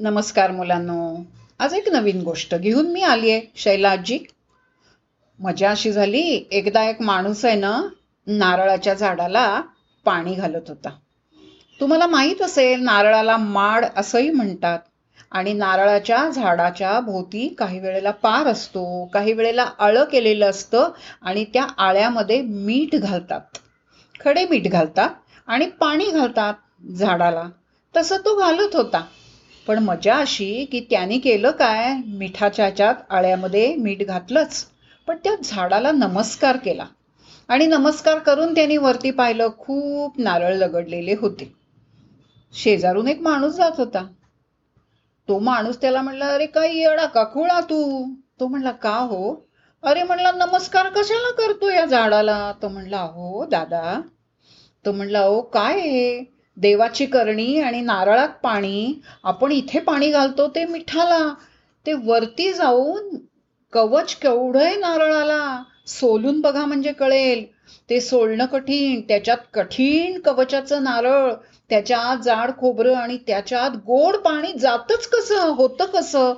[0.00, 1.24] नमस्कार मुलांनो.
[1.58, 4.18] आज एक नवीन गोष्ट घेऊन मी आली आहे शैला आजी
[5.38, 7.72] मजा अशी झाली एकदा एक माणूस आहे ना
[8.26, 9.60] नारळाच्या झाडाला
[10.04, 10.90] पाणी घालत होता.
[11.80, 14.78] तुम्हाला माहीत असेल नारळाला माड असंही म्हणतात
[15.30, 20.88] आणि नारळाच्या झाडाच्या भोवती काही वेळेला पार असतो काही वेळेला आळं केलेलं असतं
[21.22, 23.58] आणि त्या आळ्यामध्ये मीठ घालतात.
[24.20, 25.10] खडे मीठ घालतात
[25.46, 26.54] आणि पाणी घालतात
[26.96, 27.48] झाडाला.
[27.94, 29.04] तसं तो घालत होता.
[29.66, 31.94] पण मजा अशी की त्याने केलं काय?
[32.06, 34.66] मिठाच्या ह्याच्यात आळ्यामध्ये मीठ घातलंच.
[35.06, 36.86] पण त्या झाडाला नमस्कार केला.
[37.48, 41.52] आणि नमस्कार करून त्यांनी वरती पाहिलं खूप नारळ लगडलेले होते.
[42.52, 44.06] शेजारून एक माणूस जात होता.
[45.28, 48.04] तो माणूस त्याला म्हणला अरे काय येडा का खुळा तू.
[48.40, 49.48] तो म्हणला का हो?
[49.82, 52.52] अरे म्हणला नमस्कार कशाला करतो या झाडाला?
[52.62, 54.00] तो म्हणला हो दादा.
[54.86, 60.64] तो म्हणला ओ काय आहे देवाची करणी आणि नारळात पाणी आपण इथे पाणी घालतो ते
[60.64, 61.18] मिठाला.
[61.86, 63.16] ते वरती जाऊन
[63.72, 65.62] कवच केवढं आहे नारळाला.
[65.86, 67.44] सोलून बघा म्हणजे कळेल.
[67.90, 71.32] ते सोलणं कठीण त्याच्यात कठीण कवचाचं नारळ
[71.70, 76.32] त्याच्या आत जाड खोबरं आणि त्याच्या आत गोड पाणी जातच कसं होतं कसं?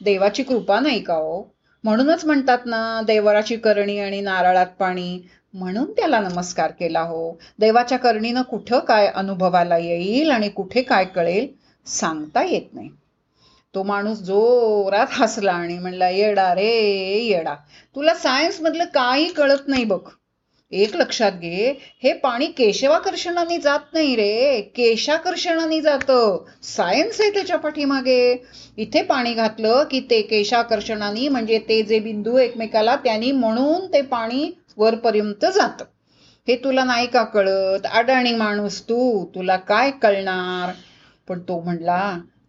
[0.00, 1.42] देवाची कृपा नाही का हो?
[1.84, 5.20] म्हणूनच म्हणतात ना देवराची करणी आणि नारळात पाणी
[5.54, 7.32] म्हणून त्याला नमस्कार केला हो.
[7.58, 11.46] देवाच्या करणीनं कुठं काय अनुभवाला येईल आणि कुठे काय कळेल
[11.86, 12.88] सांगता येत नाही.
[13.74, 16.70] तो माणूस जोरात हसला आणि म्हणला येडा रे
[17.24, 17.54] येडा.
[17.96, 20.00] तुला सायन्स मधलं काही कळत नाही बघ.
[20.72, 21.70] एक लक्षात घे
[22.02, 26.36] हे पाणी केशवाकर्षणाने जात नाही रे केशाकर्षणाने जातं.
[26.62, 28.20] सायन्स आहे त्याच्या पाठीमागे.
[28.78, 34.50] इथे पाणी घातलं की ते केशाकर्षणाने म्हणजे ते जे बिंदू एकमेकाला त्यांनी म्हणून ते पाणी
[34.76, 35.82] वरपर्यंत जात.
[36.48, 37.86] हे तुला नाही का कळत?
[37.86, 40.72] अडाणी माणूस तू तुला काय कळणार?
[41.28, 42.00] पण तो म्हणला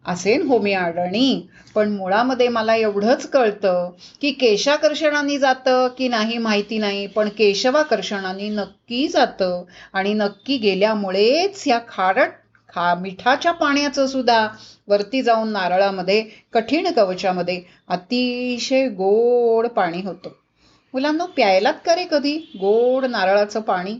[0.06, 3.90] असेन हो मी अडणी पण मुळामध्ये मला एवढंच कळतं
[4.22, 9.64] की केशाकर्षणाने जातं की नाही माहिती नाही पण केशवाकर्षणाने नक्की जातं
[9.94, 12.32] आणि नक्की गेल्यामुळेच या खारट
[12.70, 14.48] खा मिठाच्या पाण्याचं सुद्धा
[14.88, 16.22] वरती जाऊन नारळामध्ये
[16.54, 20.30] कठीण कवचामध्ये अतिशय गोड पाणी होतं.
[20.94, 22.38] मुलांना प्यायलात का रे कधी?
[22.56, 23.96] गोड नारळाचं पाणी.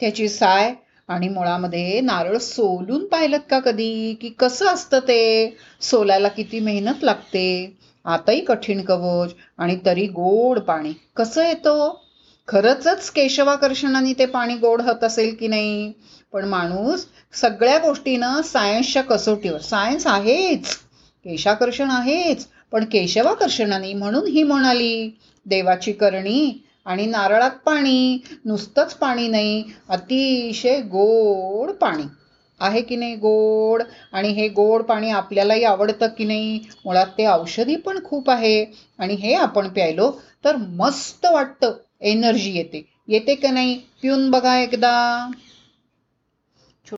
[0.00, 0.72] त्याची साय
[1.12, 4.14] आणि मुळामध्ये नारळ सोलून पाहिलं का कधी?
[4.14, 5.56] की कसं असतं ते?
[5.80, 7.46] सोलायला किती मेहनत लागते?
[8.04, 10.92] आताही कठीण कवच आणि तरी गोड पाणी.
[11.16, 11.92] कसं येतं?
[12.48, 15.92] खरंच केशवाकर्षणाने ते पाणी गोड होत असेल की नाही?
[16.32, 20.66] पण माणूस सगळ्या गोष्टीनं सायन्सच्या कसोटीवर सायन्स आहेच.
[21.24, 22.46] केशाकर्षण आहेच.
[22.72, 25.10] पण केशवाकर्षणाने म्हणून ही म्हणाली
[25.46, 32.02] देवाची करणी आणि नारळात पाणी नुसतंच पाणी नाही अतिशय गोड पाणी.
[32.60, 33.82] आहे की नाही गोड?
[34.12, 36.60] आणि हे गोड पाणी आपल्यालाही आवडतं की नाही?
[36.84, 38.64] मुळात ते औषधी पण खूप आहे.
[38.98, 40.10] आणि हे आपण प्यायलो
[40.44, 41.72] तर मस्त वाटतं.
[42.00, 42.82] एनर्जी येते.
[43.08, 43.80] येते का नाही?
[44.02, 45.30] पिऊन बघा एकदा.